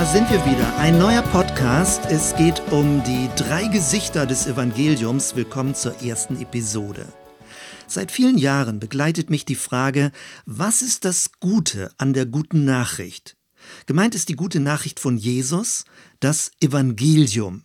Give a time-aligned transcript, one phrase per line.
[0.00, 0.78] Da sind wir wieder.
[0.78, 2.06] Ein neuer Podcast.
[2.06, 5.36] Es geht um die drei Gesichter des Evangeliums.
[5.36, 7.06] Willkommen zur ersten Episode.
[7.86, 10.10] Seit vielen Jahren begleitet mich die Frage,
[10.46, 13.36] was ist das Gute an der guten Nachricht?
[13.84, 15.84] Gemeint ist die gute Nachricht von Jesus,
[16.18, 17.64] das Evangelium.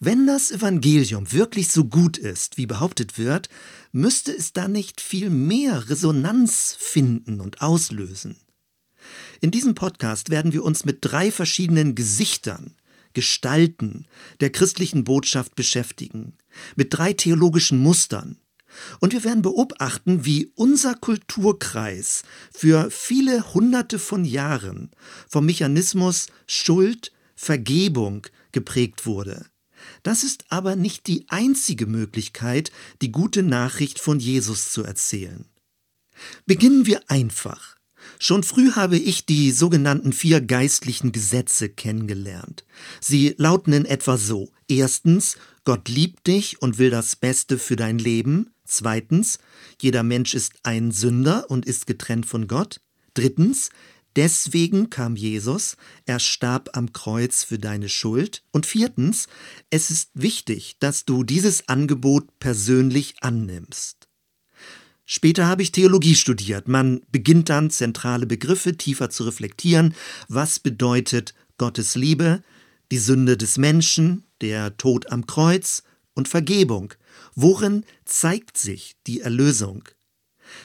[0.00, 3.48] Wenn das Evangelium wirklich so gut ist, wie behauptet wird,
[3.92, 8.40] müsste es da nicht viel mehr Resonanz finden und auslösen.
[9.40, 12.74] In diesem Podcast werden wir uns mit drei verschiedenen Gesichtern,
[13.14, 14.06] Gestalten
[14.40, 16.34] der christlichen Botschaft beschäftigen,
[16.76, 18.38] mit drei theologischen Mustern.
[19.00, 22.22] Und wir werden beobachten, wie unser Kulturkreis
[22.54, 24.90] für viele Hunderte von Jahren
[25.28, 29.46] vom Mechanismus Schuld, Vergebung geprägt wurde.
[30.02, 35.46] Das ist aber nicht die einzige Möglichkeit, die gute Nachricht von Jesus zu erzählen.
[36.44, 37.79] Beginnen wir einfach.
[38.18, 42.64] Schon früh habe ich die sogenannten vier geistlichen Gesetze kennengelernt.
[43.00, 44.50] Sie lauten in etwa so.
[44.68, 48.50] Erstens, Gott liebt dich und will das Beste für dein Leben.
[48.64, 49.38] Zweitens,
[49.80, 52.80] jeder Mensch ist ein Sünder und ist getrennt von Gott.
[53.14, 53.70] Drittens,
[54.16, 58.42] deswegen kam Jesus, er starb am Kreuz für deine Schuld.
[58.52, 59.26] Und viertens,
[59.70, 63.99] es ist wichtig, dass du dieses Angebot persönlich annimmst.
[65.12, 66.68] Später habe ich Theologie studiert.
[66.68, 69.96] Man beginnt dann zentrale Begriffe tiefer zu reflektieren.
[70.28, 72.44] Was bedeutet Gottes Liebe,
[72.92, 75.82] die Sünde des Menschen, der Tod am Kreuz
[76.14, 76.94] und Vergebung?
[77.34, 79.82] Worin zeigt sich die Erlösung?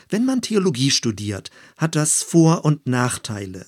[0.10, 3.66] Wenn man Theologie studiert, hat das Vor- und Nachteile.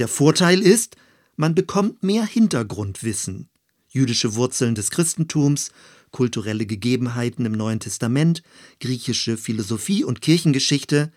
[0.00, 0.96] Der Vorteil ist,
[1.36, 3.48] man bekommt mehr Hintergrundwissen.
[3.86, 5.70] Jüdische Wurzeln des Christentums,
[6.16, 8.42] kulturelle Gegebenheiten im Neuen Testament,
[8.80, 11.12] griechische Philosophie und Kirchengeschichte.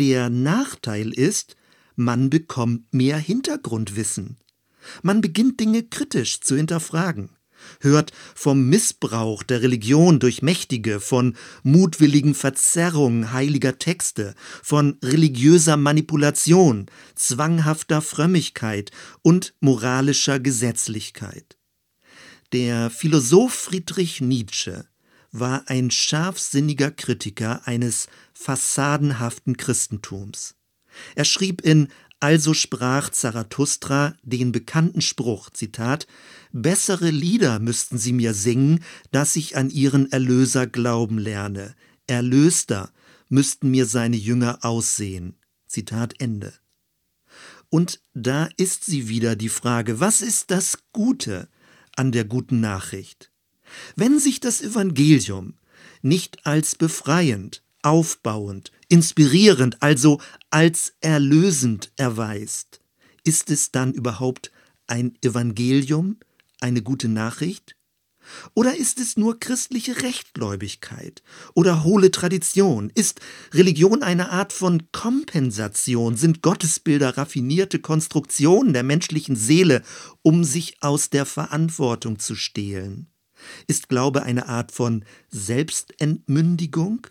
[0.00, 1.54] Der Nachteil ist,
[1.94, 4.38] man bekommt mehr Hintergrundwissen.
[5.02, 7.30] Man beginnt Dinge kritisch zu hinterfragen,
[7.78, 14.34] hört vom Missbrauch der Religion durch Mächtige, von mutwilligen Verzerrungen heiliger Texte,
[14.64, 18.90] von religiöser Manipulation, zwanghafter Frömmigkeit
[19.22, 21.53] und moralischer Gesetzlichkeit.
[22.52, 24.84] Der Philosoph Friedrich Nietzsche
[25.32, 30.54] war ein scharfsinniger Kritiker eines fassadenhaften Christentums.
[31.16, 31.88] Er schrieb in
[32.20, 36.06] Also sprach Zarathustra den bekannten Spruch, Zitat,
[36.52, 41.74] Bessere Lieder müssten sie mir singen, dass ich an ihren Erlöser glauben lerne.
[42.06, 42.92] Erlöster
[43.28, 45.36] müssten mir seine Jünger aussehen.
[45.66, 46.52] Zitat Ende.
[47.68, 51.48] Und da ist sie wieder die Frage, was ist das Gute
[51.96, 53.30] an der guten Nachricht.
[53.96, 55.54] Wenn sich das Evangelium
[56.02, 62.80] nicht als befreiend, aufbauend, inspirierend, also als erlösend erweist,
[63.24, 64.50] ist es dann überhaupt
[64.86, 66.18] ein Evangelium,
[66.60, 67.76] eine gute Nachricht?
[68.54, 71.22] Oder ist es nur christliche Rechtgläubigkeit
[71.54, 72.90] oder hohle Tradition?
[72.94, 73.20] Ist
[73.52, 76.16] Religion eine Art von Kompensation?
[76.16, 79.82] Sind Gottesbilder raffinierte Konstruktionen der menschlichen Seele,
[80.22, 83.08] um sich aus der Verantwortung zu stehlen?
[83.66, 87.06] Ist Glaube eine Art von Selbstentmündigung?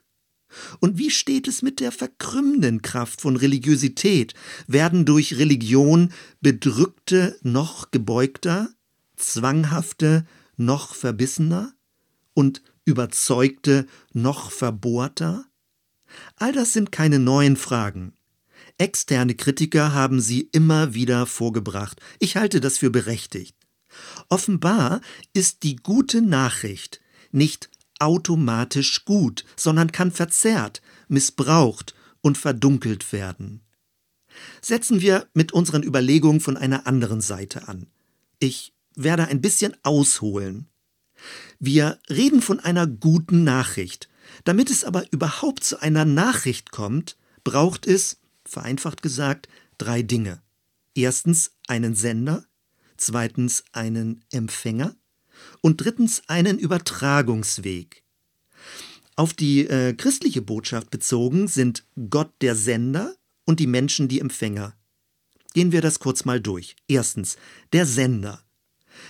[0.80, 4.34] Und wie steht es mit der verkrümmenden Kraft von Religiosität?
[4.68, 8.69] Werden durch Religion Bedrückte noch gebeugter,
[9.16, 10.25] zwanghafte
[10.57, 11.73] noch verbissener
[12.33, 15.45] und Überzeugte noch verbohrter?
[16.35, 18.13] All das sind keine neuen Fragen.
[18.77, 22.01] Externe Kritiker haben sie immer wieder vorgebracht.
[22.19, 23.55] Ich halte das für berechtigt.
[24.29, 25.01] Offenbar
[25.33, 26.99] ist die gute Nachricht
[27.31, 33.61] nicht automatisch gut, sondern kann verzerrt, missbraucht und verdunkelt werden.
[34.61, 37.88] Setzen wir mit unseren Überlegungen von einer anderen Seite an.
[38.39, 40.68] Ich werde ein bisschen ausholen.
[41.60, 44.10] Wir reden von einer guten Nachricht.
[44.44, 49.48] Damit es aber überhaupt zu einer Nachricht kommt, braucht es, vereinfacht gesagt,
[49.78, 50.42] drei Dinge.
[50.95, 52.45] Erstens einen Sender,
[52.98, 54.95] zweitens einen Empfänger
[55.62, 58.04] und drittens einen Übertragungsweg.
[59.16, 64.75] Auf die äh, christliche Botschaft bezogen sind Gott der Sender und die Menschen die Empfänger.
[65.54, 66.75] Gehen wir das kurz mal durch.
[66.88, 67.38] Erstens,
[67.74, 68.44] der Sender.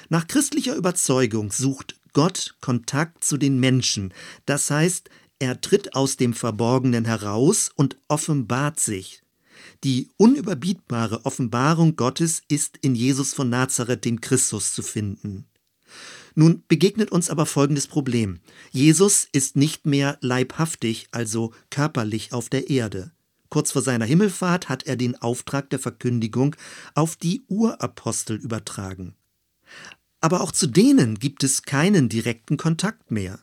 [0.10, 4.14] Nach christlicher Überzeugung sucht Gott Kontakt zu den Menschen.
[4.46, 5.10] Das heißt,
[5.40, 9.22] er tritt aus dem Verborgenen heraus und offenbart sich.
[9.84, 15.46] Die unüberbietbare Offenbarung Gottes ist in Jesus von Nazareth, dem Christus, zu finden.
[16.36, 18.40] Nun begegnet uns aber folgendes Problem.
[18.72, 23.12] Jesus ist nicht mehr leibhaftig, also körperlich auf der Erde.
[23.50, 26.56] Kurz vor seiner Himmelfahrt hat er den Auftrag der Verkündigung
[26.96, 29.16] auf die Urapostel übertragen.
[30.22, 33.40] Aber auch zu denen gibt es keinen direkten Kontakt mehr.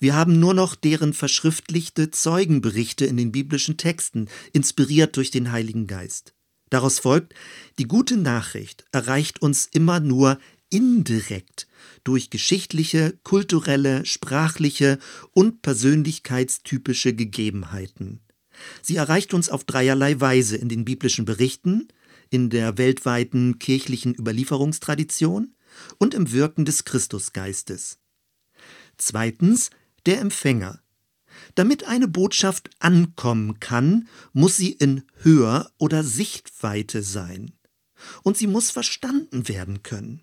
[0.00, 5.86] Wir haben nur noch deren verschriftlichte Zeugenberichte in den biblischen Texten, inspiriert durch den Heiligen
[5.86, 6.34] Geist.
[6.70, 7.34] Daraus folgt,
[7.78, 10.38] die gute Nachricht erreicht uns immer nur
[10.70, 11.66] indirekt
[12.04, 14.98] durch geschichtliche, kulturelle, sprachliche
[15.32, 18.20] und persönlichkeitstypische Gegebenheiten.
[18.82, 21.88] Sie erreicht uns auf dreierlei Weise in den biblischen Berichten,
[22.30, 25.54] in der weltweiten kirchlichen Überlieferungstradition
[25.98, 27.98] und im Wirken des Christusgeistes.
[28.96, 29.70] Zweitens
[30.06, 30.80] der Empfänger.
[31.54, 37.52] Damit eine Botschaft ankommen kann, muss sie in Hör- oder Sichtweite sein.
[38.22, 40.22] Und sie muss verstanden werden können.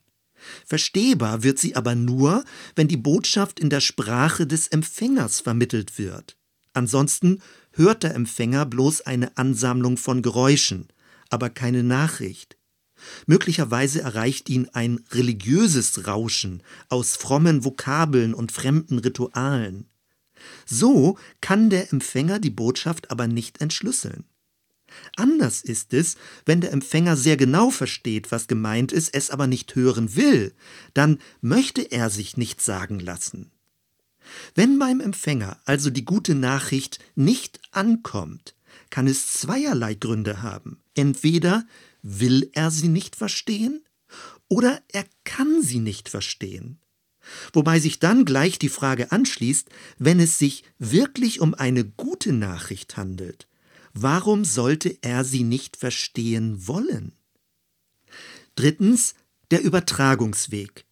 [0.65, 2.43] Verstehbar wird sie aber nur,
[2.75, 6.37] wenn die Botschaft in der Sprache des Empfängers vermittelt wird.
[6.73, 7.41] Ansonsten
[7.71, 10.87] hört der Empfänger bloß eine Ansammlung von Geräuschen,
[11.29, 12.54] aber keine Nachricht.
[13.25, 19.89] Möglicherweise erreicht ihn ein religiöses Rauschen aus frommen Vokabeln und fremden Ritualen.
[20.65, 24.25] So kann der Empfänger die Botschaft aber nicht entschlüsseln.
[25.15, 26.15] Anders ist es,
[26.45, 30.53] wenn der Empfänger sehr genau versteht, was gemeint ist, es aber nicht hören will,
[30.93, 33.51] dann möchte er sich nicht sagen lassen.
[34.53, 38.55] Wenn beim Empfänger also die gute Nachricht nicht ankommt,
[38.89, 40.81] kann es zweierlei Gründe haben.
[40.95, 41.65] Entweder
[42.07, 43.83] will er sie nicht verstehen
[44.47, 46.79] oder er kann sie nicht verstehen.
[47.51, 49.67] Wobei sich dann gleich die Frage anschließt,
[49.97, 53.47] wenn es sich wirklich um eine gute Nachricht handelt,
[53.93, 57.13] warum sollte er sie nicht verstehen wollen?
[58.53, 59.15] Drittens
[59.49, 60.85] der Übertragungsweg.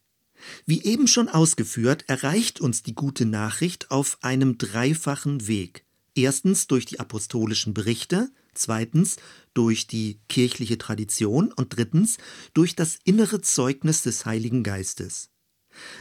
[0.66, 5.86] Wie eben schon ausgeführt, erreicht uns die gute Nachricht auf einem dreifachen Weg.
[6.16, 9.18] Erstens durch die apostolischen Berichte, zweitens
[9.54, 12.18] durch die kirchliche Tradition und drittens
[12.54, 15.30] durch das innere Zeugnis des Heiligen Geistes.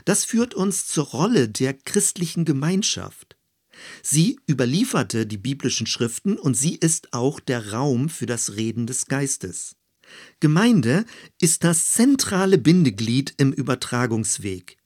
[0.04, 3.36] Das führt uns zur Rolle der christlichen Gemeinschaft.
[4.02, 9.06] Sie überlieferte die biblischen Schriften und sie ist auch der Raum für das Reden des
[9.06, 9.76] Geistes.
[10.40, 11.04] Gemeinde
[11.40, 14.76] ist das zentrale Bindeglied im Übertragungsweg.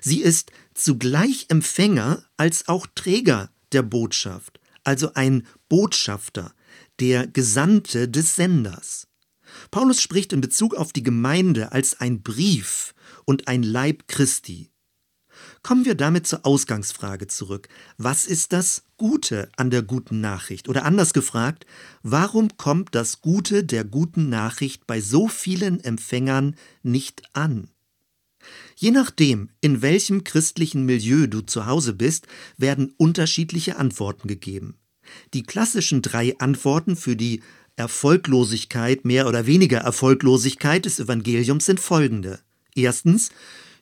[0.00, 6.54] Sie ist zugleich Empfänger als auch Träger der Botschaft, also ein Botschafter,
[7.00, 9.08] der Gesandte des Senders.
[9.70, 14.70] Paulus spricht in Bezug auf die Gemeinde als ein Brief und ein Leib Christi.
[15.62, 17.68] Kommen wir damit zur Ausgangsfrage zurück.
[17.96, 20.68] Was ist das Gute an der guten Nachricht?
[20.68, 21.66] Oder anders gefragt,
[22.02, 27.68] warum kommt das Gute der guten Nachricht bei so vielen Empfängern nicht an?
[28.76, 32.26] Je nachdem, in welchem christlichen Milieu du zu Hause bist,
[32.56, 34.76] werden unterschiedliche Antworten gegeben.
[35.34, 37.42] Die klassischen drei Antworten für die
[37.76, 42.40] Erfolglosigkeit, mehr oder weniger Erfolglosigkeit des Evangeliums sind folgende.
[42.74, 43.30] Erstens,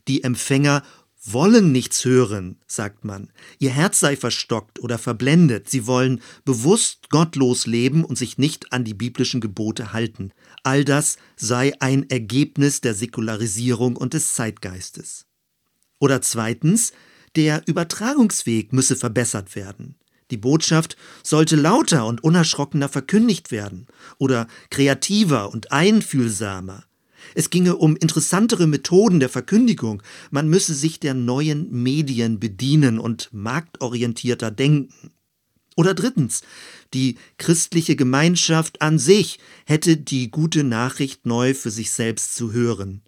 [0.08, 0.82] die Empfänger
[1.22, 3.30] wollen nichts hören, sagt man.
[3.58, 5.68] Ihr Herz sei verstockt oder verblendet.
[5.68, 10.32] Sie wollen bewusst gottlos leben und sich nicht an die biblischen Gebote halten.
[10.62, 15.26] All das sei ein Ergebnis der Säkularisierung und des Zeitgeistes.
[15.98, 16.92] Oder zweitens,
[17.36, 19.96] der Übertragungsweg müsse verbessert werden.
[20.30, 23.86] Die Botschaft sollte lauter und unerschrockener verkündigt werden
[24.18, 26.84] oder kreativer und einfühlsamer.
[27.34, 30.02] Es ginge um interessantere Methoden der Verkündigung.
[30.30, 35.10] Man müsse sich der neuen Medien bedienen und marktorientierter denken.
[35.76, 36.42] Oder drittens,
[36.92, 43.02] die christliche Gemeinschaft an sich hätte die gute Nachricht neu für sich selbst zu hören.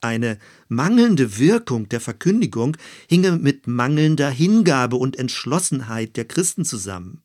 [0.00, 0.38] Eine
[0.68, 2.76] mangelnde Wirkung der Verkündigung
[3.08, 7.22] hinge mit mangelnder Hingabe und Entschlossenheit der Christen zusammen.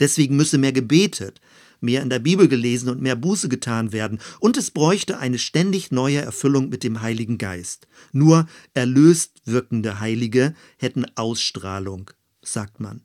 [0.00, 1.40] Deswegen müsse mehr gebetet,
[1.80, 5.90] mehr in der Bibel gelesen und mehr Buße getan werden, und es bräuchte eine ständig
[5.90, 7.86] neue Erfüllung mit dem Heiligen Geist.
[8.12, 12.10] Nur erlöst wirkende Heilige hätten Ausstrahlung,
[12.42, 13.02] sagt man.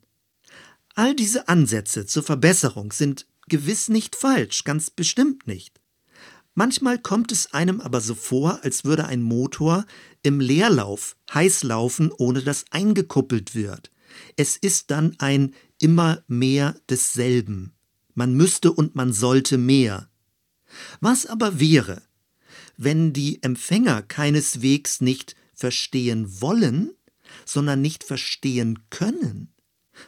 [0.94, 5.81] All diese Ansätze zur Verbesserung sind gewiss nicht falsch, ganz bestimmt nicht.
[6.54, 9.86] Manchmal kommt es einem aber so vor, als würde ein Motor
[10.22, 13.90] im Leerlauf heiß laufen, ohne dass eingekuppelt wird.
[14.36, 17.72] Es ist dann ein immer mehr desselben.
[18.14, 20.10] Man müsste und man sollte mehr.
[21.00, 22.02] Was aber wäre,
[22.76, 26.92] wenn die Empfänger keineswegs nicht verstehen wollen,
[27.46, 29.52] sondern nicht verstehen können?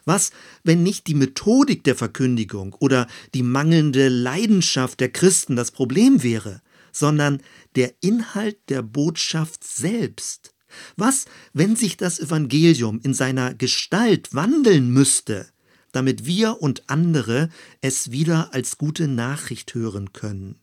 [0.05, 0.31] Was,
[0.63, 6.63] wenn nicht die Methodik der Verkündigung oder die mangelnde Leidenschaft der Christen das Problem wäre,
[6.93, 7.43] sondern
[7.77, 10.55] der Inhalt der Botschaft selbst?
[10.97, 15.47] Was, wenn sich das Evangelium in seiner Gestalt wandeln müsste,
[15.95, 17.49] damit wir und andere
[17.81, 20.59] es wieder als gute Nachricht hören können.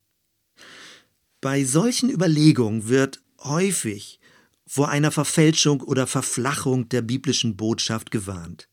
[1.40, 4.20] Bei solchen Überlegungen wird häufig
[4.68, 8.68] vor einer Verfälschung oder Verflachung der biblischen Botschaft gewarnt.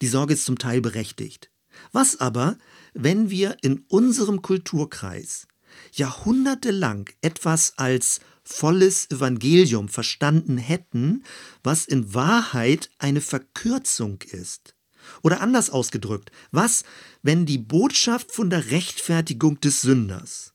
[0.00, 1.50] Die Sorge ist zum Teil berechtigt.
[1.92, 2.58] Was aber,
[2.94, 5.46] wenn wir in unserem Kulturkreis
[5.92, 11.24] jahrhundertelang etwas als volles Evangelium verstanden hätten,
[11.62, 14.74] was in Wahrheit eine Verkürzung ist?
[15.22, 16.84] Oder anders ausgedrückt, was,
[17.22, 20.54] wenn die Botschaft von der Rechtfertigung des Sünders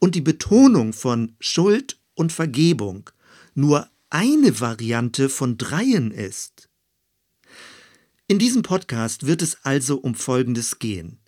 [0.00, 3.10] und die Betonung von Schuld und Vergebung
[3.54, 6.68] nur eine Variante von dreien ist?
[8.26, 11.18] In diesem Podcast wird es also um Folgendes gehen.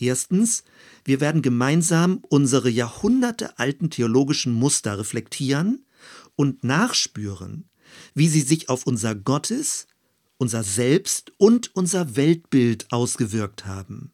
[0.00, 0.64] Erstens,
[1.04, 5.86] wir werden gemeinsam unsere jahrhundertealten theologischen Muster reflektieren
[6.34, 7.70] und nachspüren,
[8.14, 9.86] wie sie sich auf unser Gottes,
[10.36, 14.10] unser Selbst und unser Weltbild ausgewirkt haben.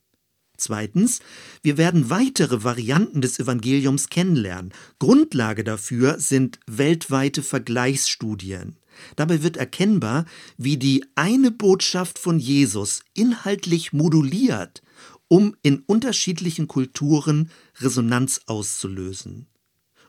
[0.58, 1.20] Zweitens,
[1.62, 4.74] wir werden weitere Varianten des Evangeliums kennenlernen.
[4.98, 8.76] Grundlage dafür sind weltweite Vergleichsstudien.
[9.16, 10.24] Dabei wird erkennbar,
[10.56, 14.82] wie die eine Botschaft von Jesus inhaltlich moduliert,
[15.28, 19.46] um in unterschiedlichen Kulturen Resonanz auszulösen.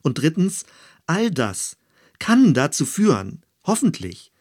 [0.02, 0.66] Und drittens,
[1.08, 1.78] all das
[2.20, 4.32] kann dazu führen, hoffentlich,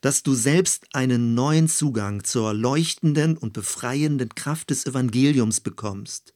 [0.00, 6.34] dass du selbst einen neuen Zugang zur leuchtenden und befreienden Kraft des Evangeliums bekommst.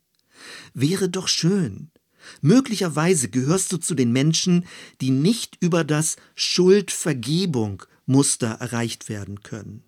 [0.72, 1.90] Wäre doch schön.
[2.40, 4.66] Möglicherweise gehörst du zu den Menschen,
[5.00, 9.82] die nicht über das Schuldvergebung-Muster erreicht werden können.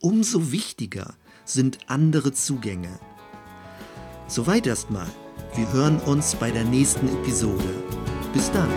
[0.00, 2.98] Umso wichtiger sind andere Zugänge.
[4.26, 5.10] Soweit erstmal.
[5.54, 7.62] Wir hören uns bei der nächsten Episode.
[8.32, 8.68] Bis dann.